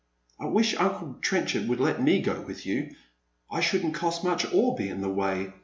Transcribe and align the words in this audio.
I 0.39 0.45
wish 0.47 0.75
uncle 0.77 1.13
Trenchard 1.21 1.67
would 1.67 1.79
let 1.79 2.01
me 2.01 2.23
go 2.23 2.41
with 2.41 2.65
you. 2.65 2.95
I 3.51 3.59
shouldn't 3.61 3.93
cost 3.93 4.23
much 4.23 4.51
or 4.51 4.75
be 4.75 4.89
in 4.89 4.97
his 5.03 5.05
way. 5.05 5.53